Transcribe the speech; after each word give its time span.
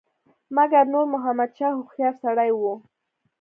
مګر 0.55 0.83
نور 0.93 1.05
محمد 1.13 1.49
شاه 1.57 1.73
هوښیار 1.77 2.13
سړی 2.23 2.49
وو. 2.53 2.73